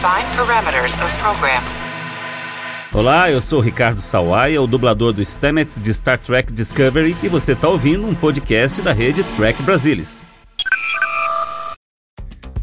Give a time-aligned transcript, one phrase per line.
[0.00, 1.62] Define parameters of program.
[2.90, 7.52] Olá, eu sou Ricardo Sawaia, o dublador do Stamets de Star Trek Discovery, e você
[7.52, 10.24] está ouvindo um podcast da rede Trek Brasilis.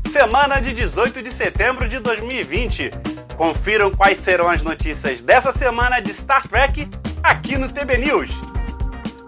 [0.08, 2.90] Semana de 18 de setembro de 2020.
[3.36, 6.90] Confiram quais serão as notícias dessa semana de Star Trek
[7.22, 8.32] aqui no TB News.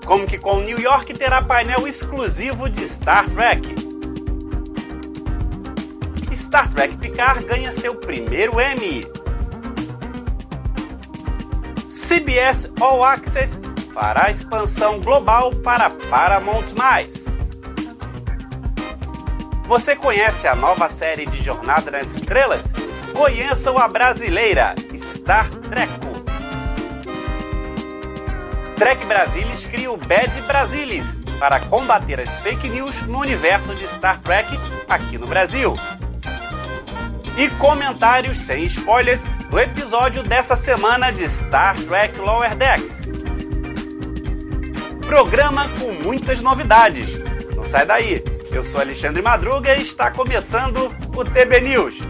[0.03, 3.88] Como que com New York terá painel exclusivo de Star Trek.
[6.35, 9.05] Star Trek Picard ganha seu primeiro Emmy.
[11.89, 13.59] CBS All Access
[13.93, 16.65] fará expansão global para Paramount+.
[19.65, 22.73] Você conhece a nova série de Jornada nas Estrelas?
[23.13, 26.09] Conheçam a brasileira Star Trek.
[28.79, 34.21] Trek Brasilis cria o Bad Brasilis para combater as fake news no universo de Star
[34.21, 35.75] Trek aqui no Brasil.
[37.39, 43.03] E comentários sem spoilers do episódio dessa semana de Star Trek Lower Decks.
[45.07, 47.17] Programa com muitas novidades.
[47.55, 48.21] Não sai daí.
[48.51, 52.08] Eu sou Alexandre Madruga e está começando o TB News.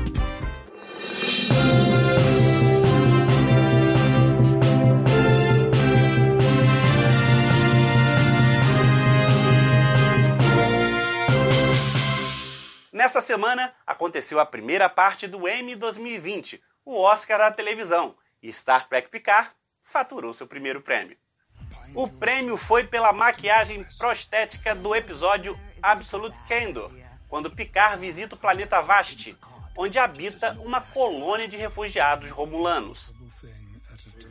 [13.10, 18.88] Nessa semana aconteceu a primeira parte do Emmy 2020, o Oscar da televisão, e Star
[18.88, 19.50] Trek Picard
[19.82, 21.18] faturou seu primeiro prêmio.
[21.96, 26.92] O prêmio foi pela maquiagem prostética do episódio Absolute Candor,
[27.28, 29.36] quando Picard visita o planeta Vasti,
[29.76, 33.12] onde habita uma colônia de refugiados romulanos.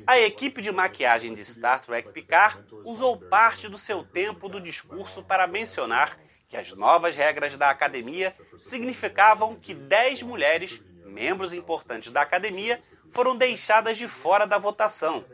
[0.07, 5.21] A equipe de maquiagem de Star Trek Picard usou parte do seu tempo do discurso
[5.25, 6.17] para mencionar
[6.49, 13.37] que as novas regras da academia significavam que 10 mulheres, membros importantes da academia, foram
[13.37, 15.25] deixadas de fora da votação.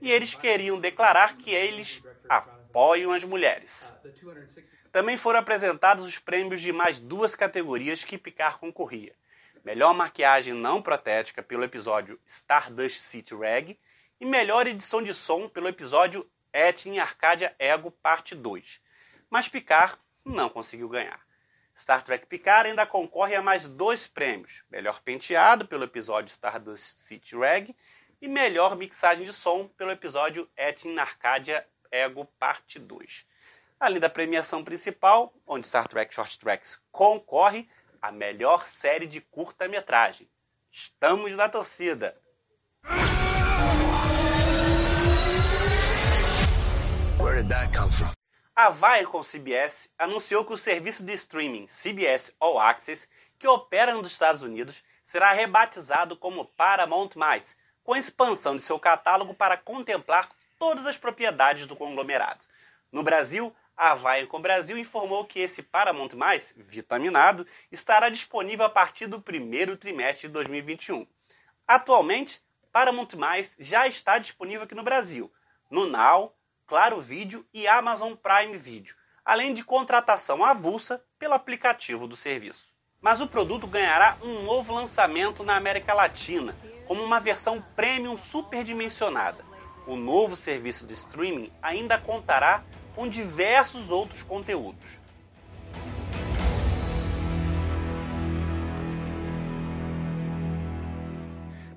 [0.00, 3.92] E eles queriam declarar que eles apoiam as mulheres.
[4.92, 9.14] Também foram apresentados os prêmios de mais duas categorias que Picard concorria.
[9.64, 13.78] Melhor maquiagem não protética pelo episódio Stardust City Reg
[14.20, 18.80] e melhor edição de som pelo episódio Et in Arcadia Ego Parte 2.
[19.28, 21.20] Mas Picard não conseguiu ganhar.
[21.76, 27.36] Star Trek Picard ainda concorre a mais dois prêmios: melhor penteado pelo episódio Stardust City
[27.36, 27.74] Reg
[28.20, 33.26] e melhor mixagem de som pelo episódio Et in Arcadia Ego Parte 2.
[33.78, 37.66] Além da premiação principal, onde Star Trek Short Tracks concorre
[38.02, 40.28] a melhor série de curta-metragem.
[40.70, 42.16] Estamos na torcida!
[47.18, 48.19] Where did that come from?
[48.62, 54.12] A Viacom CBS anunciou que o serviço de streaming CBS All Access, que opera nos
[54.12, 57.16] Estados Unidos, será rebatizado como Paramount+,
[57.82, 60.28] com expansão de seu catálogo para contemplar
[60.58, 62.44] todas as propriedades do conglomerado.
[62.92, 66.10] No Brasil, a Viacom Brasil informou que esse Paramount+,
[66.54, 71.06] vitaminado, estará disponível a partir do primeiro trimestre de 2021.
[71.66, 73.08] Atualmente, Paramount+,
[73.58, 75.32] já está disponível aqui no Brasil,
[75.70, 76.36] no Now,
[76.70, 78.94] Claro Vídeo e Amazon Prime Video,
[79.24, 82.68] além de contratação avulsa pelo aplicativo do serviço.
[83.00, 89.44] Mas o produto ganhará um novo lançamento na América Latina, como uma versão premium superdimensionada.
[89.84, 92.62] O novo serviço de streaming ainda contará
[92.94, 95.00] com diversos outros conteúdos.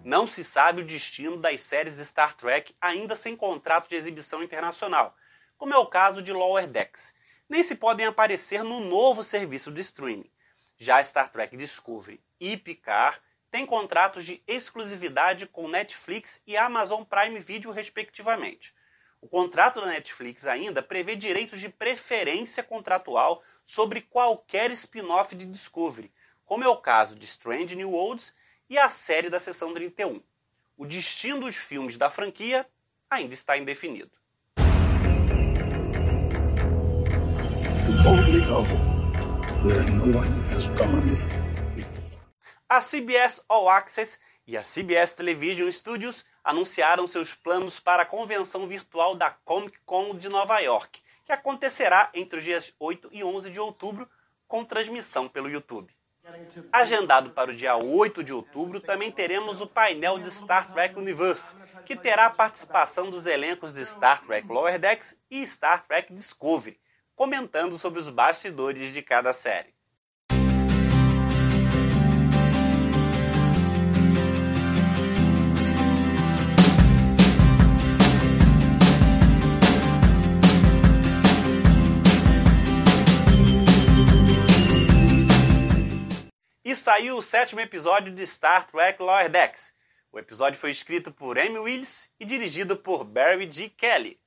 [0.03, 4.43] Não se sabe o destino das séries de Star Trek ainda sem contrato de exibição
[4.43, 5.15] internacional,
[5.57, 7.13] como é o caso de Lower Decks,
[7.47, 10.29] nem se podem aparecer no novo serviço de streaming.
[10.77, 13.17] Já Star Trek Discovery e Picard
[13.49, 18.75] têm contratos de exclusividade com Netflix e Amazon Prime Video, respectivamente.
[19.21, 26.11] O contrato da Netflix ainda prevê direitos de preferência contratual sobre qualquer spin-off de Discovery,
[26.43, 28.33] como é o caso de Strange New Worlds
[28.73, 30.19] e a série da Seção 31.
[30.75, 32.67] O destino dos filmes da franquia
[33.07, 34.09] ainda está indefinido.
[42.67, 44.17] A CBS All Access
[44.47, 50.17] e a CBS Television Studios anunciaram seus planos para a convenção virtual da Comic Con
[50.17, 54.09] de Nova York, que acontecerá entre os dias 8 e 11 de outubro,
[54.47, 55.93] com transmissão pelo YouTube.
[56.71, 61.55] Agendado para o dia 8 de outubro, também teremos o painel de Star Trek Universe,
[61.85, 66.79] que terá a participação dos elencos de Star Trek Lower Decks e Star Trek Discovery,
[67.13, 69.72] comentando sobre os bastidores de cada série.
[86.75, 89.73] Saiu o sétimo episódio de Star Trek Lower Decks.
[90.11, 93.69] O episódio foi escrito por Amy Willis e dirigido por Barry G.
[93.69, 94.19] Kelly.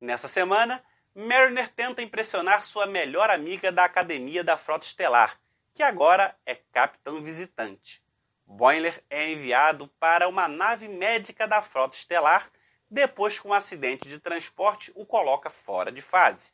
[0.00, 0.82] Nessa semana,
[1.14, 5.38] Mariner tenta impressionar sua melhor amiga da Academia da Frota Estelar,
[5.74, 8.02] que agora é capitão visitante.
[8.46, 12.50] Boimler é enviado para uma nave médica da Frota Estelar
[12.90, 16.50] depois que um acidente de transporte o coloca fora de fase,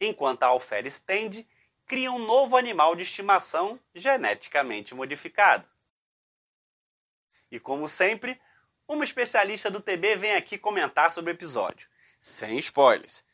[0.00, 1.46] enquanto a alferes Tende
[1.86, 5.68] cria um novo animal de estimação geneticamente modificado.
[7.50, 8.40] E como sempre,
[8.88, 11.88] uma especialista do TB vem aqui comentar sobre o episódio,
[12.20, 13.24] sem spoilers.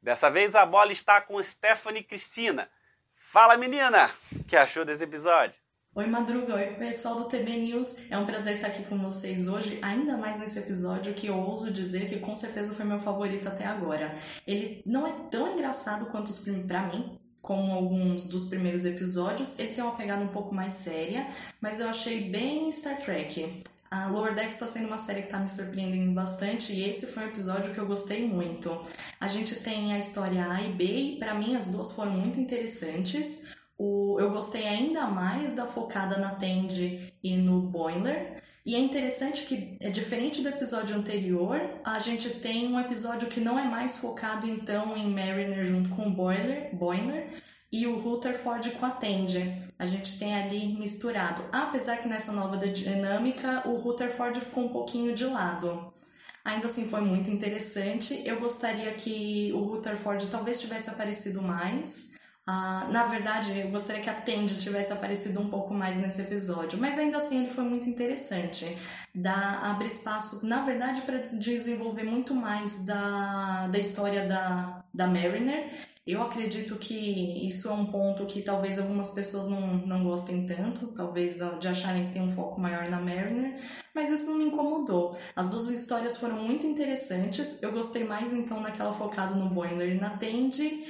[0.00, 2.70] Dessa vez a bola está com Stephanie Cristina.
[3.14, 5.56] Fala menina, o que achou desse episódio?
[5.94, 8.10] Oi Madruga, oi pessoal do TB News.
[8.10, 11.72] É um prazer estar aqui com vocês hoje, ainda mais nesse episódio que eu ouso
[11.72, 14.14] dizer que com certeza foi meu favorito até agora.
[14.46, 19.56] Ele não é tão engraçado quanto os para mim, como alguns dos primeiros episódios.
[19.56, 21.28] Ele tem uma pegada um pouco mais séria,
[21.60, 23.62] mas eu achei bem Star Trek.
[23.88, 27.22] A Lower Decks está sendo uma série que está me surpreendendo bastante e esse foi
[27.22, 28.82] um episódio que eu gostei muito.
[29.20, 33.44] A gente tem a história A e B para mim as duas foram muito interessantes.
[33.78, 38.42] O, eu gostei ainda mais da focada na Tandy e no Boiler.
[38.66, 43.38] E é interessante que, é diferente do episódio anterior, a gente tem um episódio que
[43.38, 47.28] não é mais focado então em Mariner junto com Boiler, Boiler
[47.70, 49.54] e o Rutherford com a Tandy.
[49.78, 51.44] A gente tem ali misturado.
[51.52, 55.94] Apesar que nessa nova dinâmica o Rutherford ficou um pouquinho de lado.
[56.44, 58.20] Ainda assim foi muito interessante.
[58.26, 62.15] Eu gostaria que o Rutherford talvez tivesse aparecido mais.
[62.48, 66.78] Uh, na verdade, eu gostaria que a Tandy tivesse aparecido um pouco mais nesse episódio,
[66.78, 68.78] mas ainda assim ele foi muito interessante.
[69.12, 75.72] Dá, abre espaço, na verdade, para desenvolver muito mais da, da história da, da Mariner.
[76.06, 76.94] Eu acredito que
[77.48, 82.06] isso é um ponto que talvez algumas pessoas não, não gostem tanto, talvez de acharem
[82.06, 83.60] que tem um foco maior na Mariner,
[83.92, 85.18] mas isso não me incomodou.
[85.34, 87.60] As duas histórias foram muito interessantes.
[87.60, 90.84] Eu gostei mais então naquela focada no Boiler e na Tandy.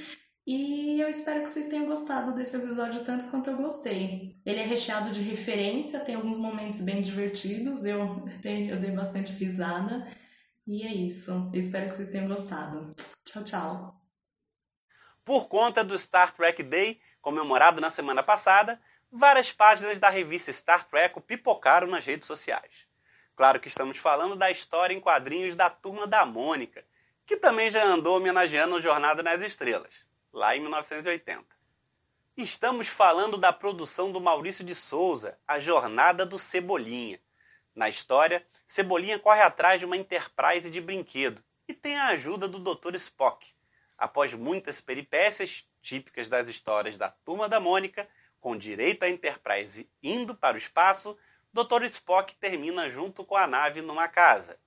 [0.46, 4.40] E eu espero que vocês tenham gostado desse episódio tanto quanto eu gostei.
[4.46, 8.24] Ele é recheado de referência, tem alguns momentos bem divertidos, eu,
[8.70, 10.06] eu dei bastante risada.
[10.64, 11.50] E é isso.
[11.52, 12.88] Eu espero que vocês tenham gostado.
[13.24, 14.00] Tchau, tchau.
[15.24, 20.88] Por conta do Star Trek Day, comemorado na semana passada, várias páginas da revista Star
[20.88, 22.86] Trek pipocaram nas redes sociais.
[23.34, 26.84] Claro que estamos falando da história em quadrinhos da Turma da Mônica,
[27.26, 30.05] que também já andou homenageando o Jornada nas Estrelas
[30.36, 31.46] lá em 1980.
[32.36, 37.18] Estamos falando da produção do Maurício de Souza, A Jornada do Cebolinha.
[37.74, 42.58] Na história, Cebolinha corre atrás de uma Enterprise de brinquedo e tem a ajuda do
[42.58, 42.94] Dr.
[42.96, 43.50] Spock.
[43.96, 48.06] Após muitas peripécias típicas das histórias da Turma da Mônica,
[48.38, 51.16] com direito à Enterprise indo para o espaço,
[51.50, 51.84] Dr.
[51.84, 54.58] Spock termina junto com a nave numa casa.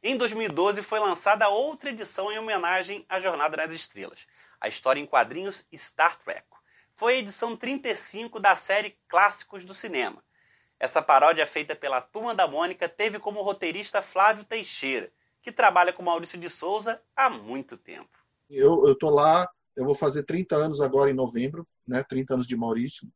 [0.00, 4.28] Em 2012 foi lançada outra edição em homenagem à Jornada nas Estrelas,
[4.60, 6.46] a história em quadrinhos Star Trek.
[6.92, 10.22] Foi a edição 35 da série Clássicos do Cinema.
[10.80, 16.02] Essa paródia feita pela Turma da Mônica teve como roteirista Flávio Teixeira, que trabalha com
[16.02, 18.10] Maurício de Souza há muito tempo.
[18.48, 22.02] Eu, tô lá, eu vou fazer 30 anos agora em novembro, né?
[22.02, 23.08] 30 anos de Maurício,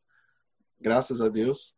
[0.81, 1.77] graças a Deus.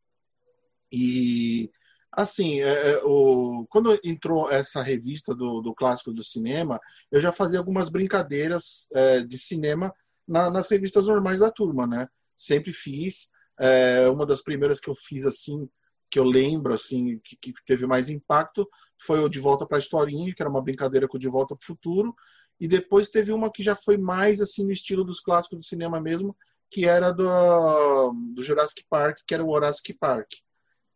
[0.91, 1.71] E
[2.17, 6.79] Assim, é, é, o, quando entrou essa revista do, do clássico do cinema,
[7.11, 9.93] eu já fazia algumas brincadeiras é, de cinema
[10.27, 12.09] na, nas revistas normais da turma, né?
[12.37, 13.31] Sempre fiz.
[13.59, 15.69] É, uma das primeiras que eu fiz assim,
[16.11, 18.69] que eu lembro assim, que, que teve mais impacto,
[19.01, 21.57] foi o De Volta para a Historinha, que era uma brincadeira com o De Volta
[21.57, 22.15] para o Futuro.
[22.61, 26.01] E depois teve uma que já foi mais assim no estilo dos clássicos do cinema
[26.01, 26.37] mesmo,
[26.71, 30.29] que era do, do Jurassic Park, que era o Jurassic Park.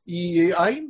[0.06, 0.88] E aí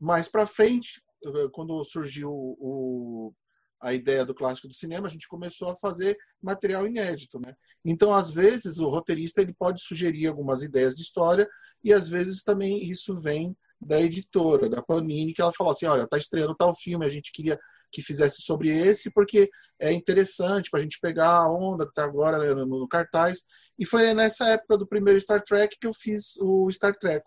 [0.00, 3.32] mais para frente, eh, quando surgiu o,
[3.80, 7.54] a ideia do clássico do cinema, a gente começou a fazer material inédito, né?
[7.84, 11.48] Então, às vezes, o roteirista ele pode sugerir algumas ideias de história
[11.82, 16.06] e às vezes também isso vem da editora, da Panini, que ela falou assim, olha,
[16.06, 17.58] tá estreando tal filme, a gente queria
[17.90, 22.04] que fizesse sobre esse porque é interessante para a gente pegar a onda que está
[22.04, 23.42] agora né, no, no cartaz.
[23.78, 27.24] E foi nessa época do primeiro Star Trek que eu fiz o Star Trek.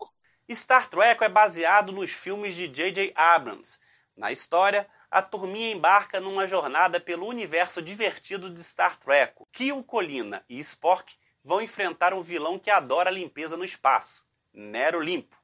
[0.50, 3.12] Star Trek é baseado nos filmes de J.J.
[3.14, 3.78] Abrams.
[4.16, 9.34] Na história, a turminha embarca numa jornada pelo universo divertido de Star Trek.
[9.52, 15.00] Kio Colina e Spork vão enfrentar um vilão que adora a limpeza no espaço, Nero
[15.00, 15.40] Limpo.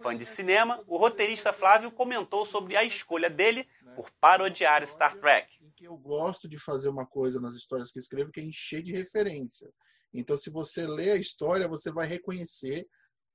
[0.00, 5.58] Fã de cinema, o roteirista Flávio comentou sobre a escolha dele por parodiar Star Trek.
[5.80, 9.72] Eu gosto de fazer uma coisa nas histórias que escrevo que é encher de referência.
[10.12, 12.86] Então, se você lê a história, você vai reconhecer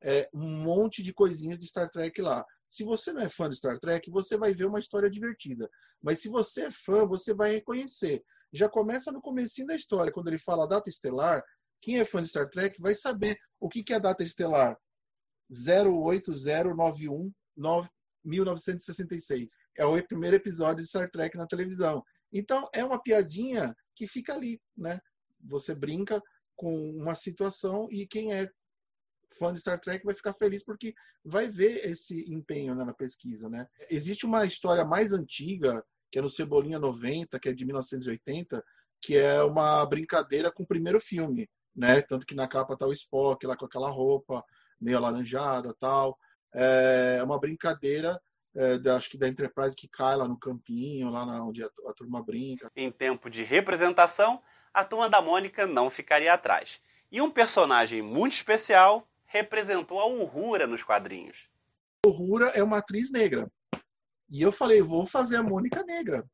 [0.04, 2.46] é, um monte de coisinhas de Star Trek lá.
[2.68, 5.70] Se você não é fã de Star Trek, você vai ver uma história divertida.
[6.02, 8.24] Mas se você é fã, você vai reconhecer.
[8.54, 11.44] Já começa no comecinho da história, quando ele fala data estelar.
[11.82, 14.78] Quem é fã de Star Trek vai saber o que, que é a data estelar.
[15.50, 17.32] 08091
[18.24, 19.52] 1966.
[19.78, 22.04] É o primeiro episódio de Star Trek na televisão.
[22.32, 25.00] Então, é uma piadinha que fica ali, né?
[25.44, 26.22] Você brinca
[26.56, 28.48] com uma situação e quem é
[29.38, 33.50] fã de Star Trek vai ficar feliz porque vai ver esse empenho né, na pesquisa,
[33.50, 33.68] né?
[33.90, 38.64] Existe uma história mais antiga, que é no Cebolinha 90, que é de 1980,
[39.02, 42.02] que é uma brincadeira com o primeiro filme, né?
[42.02, 44.44] Tanto que na capa tá o Spock lá com aquela roupa
[44.80, 46.18] meio alaranjada tal.
[46.54, 48.20] É uma brincadeira
[48.54, 51.70] é, da, acho que da Enterprise que cai lá no campinho, lá na, onde a,
[51.88, 52.70] a turma brinca.
[52.76, 54.42] Em tempo de representação,
[54.74, 56.82] a turma da Mônica não ficaria atrás.
[57.12, 61.50] E um personagem muito especial representou a Uhura nos quadrinhos.
[62.06, 63.50] Uhura é uma atriz negra.
[64.30, 66.26] E eu falei, vou fazer a Mônica negra.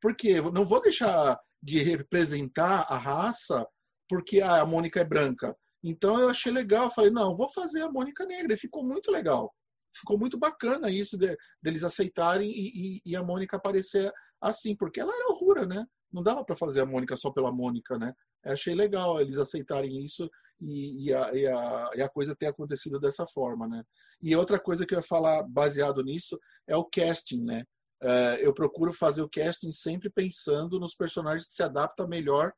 [0.00, 3.66] Porque não vou deixar de representar a raça
[4.08, 5.54] porque a Mônica é branca.
[5.84, 8.54] Então eu achei legal, eu falei, não, vou fazer a Mônica negra.
[8.54, 9.54] E ficou muito legal.
[9.94, 15.00] Ficou muito bacana isso de, deles aceitarem e, e, e, a Mônica aparecer assim, porque
[15.00, 15.84] ela era Uhura, né?
[16.10, 18.14] Não dava para fazer a Mônica só pela Mônica, né?
[18.44, 22.46] Eu achei legal eles aceitarem isso e, e, a, e, a, e a coisa ter
[22.46, 23.82] acontecido dessa forma, né?
[24.20, 27.64] E outra coisa que eu ia falar baseado nisso é o casting, né?
[28.02, 32.52] Uh, eu procuro fazer o casting sempre pensando nos personagens que se adaptam melhor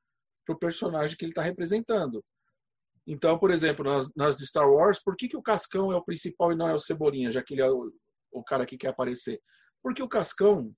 [0.45, 2.23] para o personagem que ele está representando.
[3.07, 6.05] Então, por exemplo, nas, nas, de Star Wars, por que, que o Cascão é o
[6.05, 7.93] principal e não é o Cebolinha, já que ele é o,
[8.31, 9.41] o cara que quer aparecer?
[9.83, 10.75] Porque o Cascão,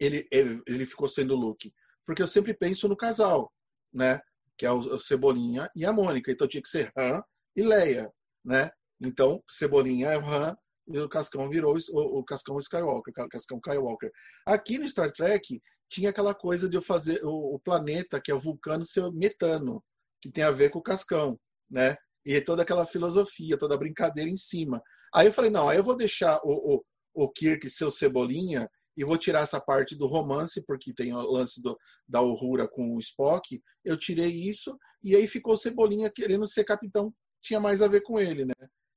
[0.00, 1.72] ele, ele, ele ficou sendo o Luke.
[2.06, 3.52] Porque eu sempre penso no casal,
[3.92, 4.20] né?
[4.56, 6.30] Que é o Cebolinha e a Mônica.
[6.30, 7.22] Então tinha que ser Han
[7.54, 8.10] e Leia,
[8.44, 8.70] né?
[9.00, 10.56] Então Cebolinha é o Han
[10.88, 14.10] e o Cascão virou o, o Cascão Skywalker, o Cascão Skywalker.
[14.46, 18.34] Aqui no Star Trek tinha aquela coisa de eu fazer o, o planeta, que é
[18.34, 19.82] o vulcano, ser metano,
[20.22, 21.38] que tem a ver com o Cascão,
[21.70, 21.96] né?
[22.24, 24.82] E toda aquela filosofia, toda a brincadeira em cima.
[25.14, 26.76] Aí eu falei, não, aí eu vou deixar o,
[27.14, 31.12] o, o Kirk ser o Cebolinha e vou tirar essa parte do romance, porque tem
[31.12, 31.76] o lance do,
[32.08, 33.60] da Uhura com o Spock.
[33.84, 37.12] Eu tirei isso, e aí ficou Cebolinha querendo ser capitão,
[37.42, 38.54] tinha mais a ver com ele, né?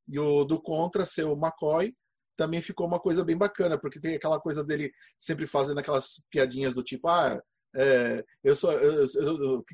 [0.08, 1.94] E o do Contra ser o McCoy
[2.36, 6.74] também ficou uma coisa bem bacana, porque tem aquela coisa dele sempre fazendo aquelas piadinhas
[6.74, 7.40] do tipo, ah,
[7.76, 9.66] é, eu, sou, eu, eu,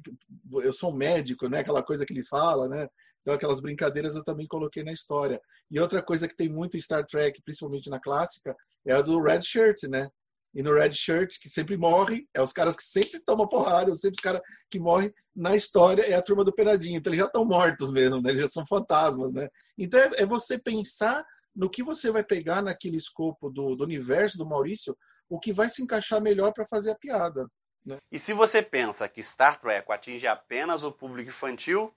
[0.63, 1.59] eu, sou um médico, né?
[1.59, 2.87] Aquela coisa que ele fala, né?
[3.21, 5.39] Então aquelas brincadeiras eu também coloquei na história.
[5.71, 8.55] E outra coisa que tem muito em Star Trek, principalmente na clássica,
[8.85, 10.09] é a do Red Shirt, né?
[10.53, 14.15] E no Red Shirt, que sempre morre, é os caras que sempre tomam porrada, sempre
[14.15, 16.97] os caras que morrem na história é a turma do Penadinho.
[16.97, 18.29] Então eles já estão mortos mesmo, né?
[18.29, 19.49] Eles já são fantasmas, né?
[19.77, 24.37] Então é, é você pensar no que você vai pegar naquele escopo do, do universo
[24.37, 27.47] do Maurício, o que vai se encaixar melhor para fazer a piada.
[27.85, 27.97] Né?
[28.11, 31.93] E se você pensa que Star Trek atinge apenas o público infantil,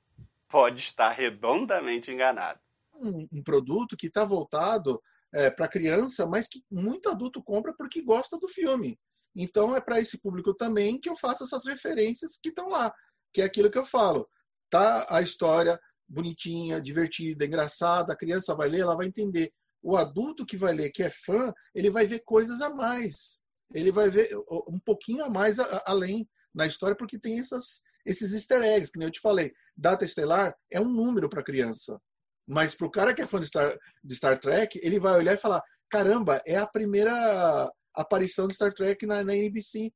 [0.48, 2.60] pode estar redondamente enganado.
[2.94, 5.00] Um, um produto que está voltado
[5.34, 8.98] é, para criança, mas que muito adulto compra porque gosta do filme.
[9.36, 12.92] Então é para esse público também que eu faço essas referências que estão lá,
[13.32, 14.28] que é aquilo que eu falo.
[14.70, 19.52] Tá a história bonitinha, divertida, engraçada, a criança vai ler, ela vai entender.
[19.82, 23.40] O adulto que vai ler, que é fã, ele vai ver coisas a mais.
[23.72, 24.28] Ele vai ver
[24.66, 28.90] um pouquinho a mais a, a, além na história, porque tem essas, esses easter eggs,
[28.90, 29.52] que nem eu te falei.
[29.76, 32.00] Data estelar é um número para criança.
[32.48, 35.34] Mas para o cara que é fã de Star, de Star Trek, ele vai olhar
[35.34, 39.92] e falar: caramba, é a primeira aparição de Star Trek na, na NBC.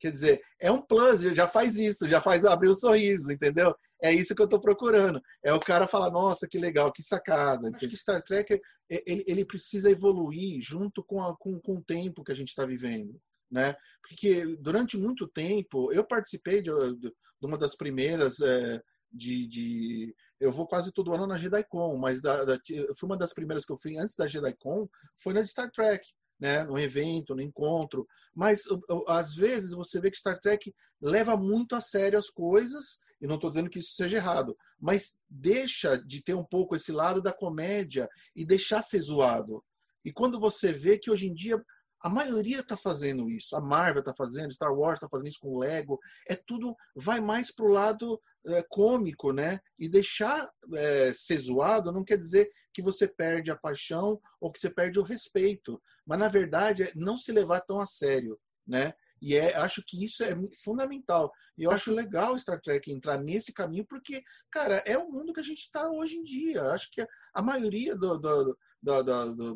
[0.00, 3.74] Quer dizer, é um plus, já faz isso, já faz abrir o um sorriso, entendeu?
[4.02, 5.20] É isso que eu estou procurando.
[5.44, 7.68] É o cara falar, nossa, que legal, que sacada.
[7.74, 12.22] Acho que Star Trek ele, ele precisa evoluir junto com, a, com, com o tempo
[12.24, 13.20] que a gente está vivendo.
[13.50, 13.74] Né?
[14.02, 18.80] Porque durante muito tempo eu participei de, de uma das primeiras é,
[19.12, 22.58] de, de, eu vou quase todo ano na JediCon, mas da, da,
[22.96, 26.06] foi uma das primeiras que eu fui antes da JediCon, foi na de Star Trek,
[26.38, 28.06] né, no evento, no encontro.
[28.34, 28.62] Mas
[29.08, 33.34] às vezes você vê que Star Trek leva muito a sério as coisas, e não
[33.34, 37.32] estou dizendo que isso seja errado, mas deixa de ter um pouco esse lado da
[37.32, 39.64] comédia e deixar ser zoado.
[40.04, 41.60] E quando você vê que hoje em dia
[42.00, 43.56] a maioria está fazendo isso.
[43.56, 45.98] A Marvel está fazendo, Star Wars está fazendo isso com o Lego.
[46.28, 49.60] É tudo vai mais para o lado é, cômico, né?
[49.78, 54.58] E deixar é, ser zoado não quer dizer que você perde a paixão ou que
[54.58, 55.80] você perde o respeito.
[56.06, 58.94] Mas na verdade é não se levar tão a sério, né?
[59.20, 61.32] E é, acho que isso é fundamental.
[61.56, 65.40] E eu acho legal Star Trek entrar nesse caminho, porque, cara, é o mundo que
[65.40, 66.62] a gente está hoje em dia.
[66.70, 69.02] Acho que a maioria do, do, do,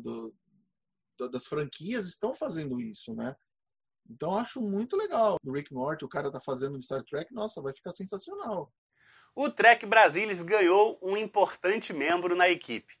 [0.01, 0.35] do,
[1.31, 3.35] das franquias estão fazendo isso, né?
[4.09, 5.37] Então acho muito legal.
[5.45, 8.71] O Rick Morty, o cara tá fazendo Star Trek, nossa, vai ficar sensacional.
[9.35, 12.95] O Trek Brasilis ganhou um importante membro na equipe.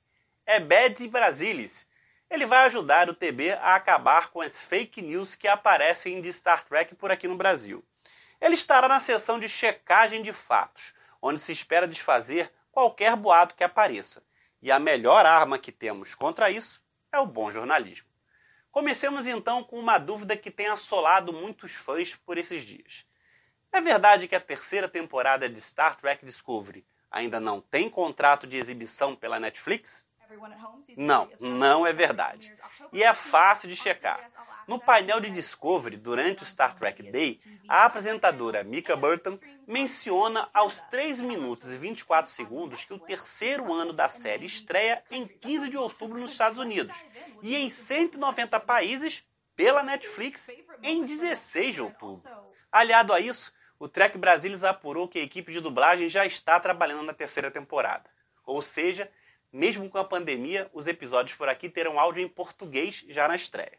[0.45, 1.85] É Bad Brasilis,
[2.29, 6.63] ele vai ajudar o TB a acabar com as fake news que aparecem de Star
[6.63, 7.85] Trek por aqui no Brasil.
[8.41, 13.63] Ele estará na sessão de checagem de fatos, onde se espera desfazer qualquer boato que
[13.63, 14.23] apareça.
[14.61, 16.81] E a melhor arma que temos contra isso
[17.13, 18.07] é o bom jornalismo.
[18.71, 23.05] Comecemos então com uma dúvida que tem assolado muitos fãs por esses dias.
[23.71, 28.57] É verdade que a terceira temporada de Star Trek Discovery ainda não tem contrato de
[28.57, 30.05] exibição pela Netflix?
[30.97, 32.53] Não, não é verdade.
[32.91, 34.19] E é fácil de checar.
[34.67, 37.37] No painel de Discovery, durante o Star Trek Day,
[37.67, 39.37] a apresentadora Mika Burton
[39.67, 45.27] menciona aos 3 minutos e 24 segundos que o terceiro ano da série estreia em
[45.27, 47.03] 15 de outubro nos Estados Unidos
[47.41, 49.23] e em 190 países
[49.55, 50.49] pela Netflix
[50.81, 52.23] em 16 de outubro.
[52.71, 57.03] Aliado a isso, o Trek Brasilis apurou que a equipe de dublagem já está trabalhando
[57.03, 58.09] na terceira temporada.
[58.45, 59.11] Ou seja,
[59.53, 63.77] mesmo com a pandemia, os episódios por aqui terão áudio em português já na estreia.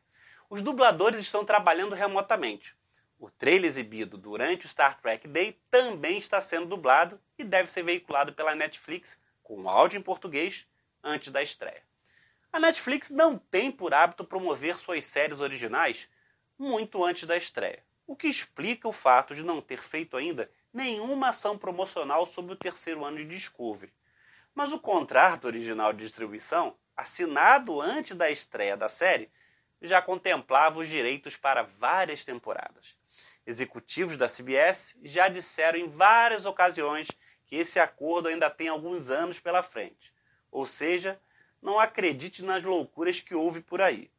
[0.48, 2.76] Os dubladores estão trabalhando remotamente.
[3.18, 7.82] O trailer exibido durante o Star Trek Day também está sendo dublado e deve ser
[7.82, 10.66] veiculado pela Netflix com áudio em português
[11.02, 11.82] antes da estreia.
[12.52, 16.08] A Netflix não tem por hábito promover suas séries originais
[16.56, 21.30] muito antes da estreia, o que explica o fato de não ter feito ainda nenhuma
[21.30, 23.92] ação promocional sobre o terceiro ano de Discovery.
[24.54, 29.30] Mas o contrato original de distribuição, assinado antes da estreia da série,
[29.82, 32.96] já contemplava os direitos para várias temporadas.
[33.46, 37.08] Executivos da CBS já disseram em várias ocasiões
[37.46, 40.14] que esse acordo ainda tem alguns anos pela frente.
[40.50, 41.20] Ou seja,
[41.60, 44.10] não acredite nas loucuras que houve por aí.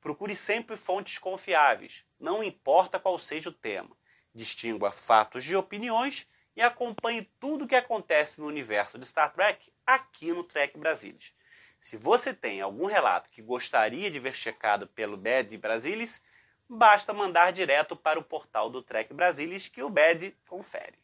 [0.00, 3.96] Procure sempre fontes confiáveis, não importa qual seja o tema.
[4.34, 9.72] Distingua fatos de opiniões e acompanhe tudo o que acontece no universo de Star Trek
[9.86, 11.32] aqui no Trek Brasilis.
[11.78, 16.22] Se você tem algum relato que gostaria de ver checado pelo Bad Brasilis,
[16.68, 20.94] basta mandar direto para o portal do Trek Brasilis que o Bad confere.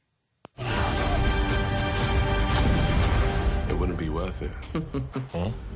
[3.69, 4.53] It wouldn't be worth it.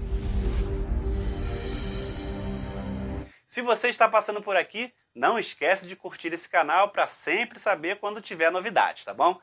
[3.53, 8.01] Se você está passando por aqui, não esquece de curtir esse canal para sempre saber
[8.01, 9.39] quando tiver novidades, tá bom?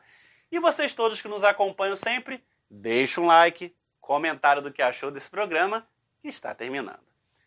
[0.52, 5.30] E vocês todos que nos acompanham sempre, deixe um like, comentário do que achou desse
[5.30, 5.88] programa
[6.24, 7.06] que está terminando.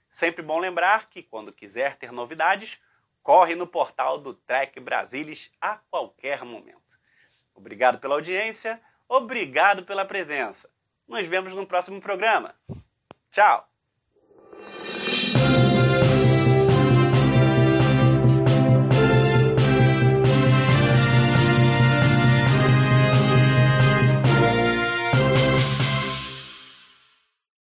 [0.08, 2.78] Sempre bom lembrar que quando quiser ter novidades,
[3.24, 6.96] corre no portal do Trek Brasilis a qualquer momento.
[7.56, 10.70] Obrigado pela audiência, obrigado pela presença.
[11.08, 12.54] Nos vemos no próximo programa.
[13.32, 13.71] Tchau!